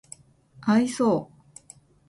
[0.61, 1.29] 愛想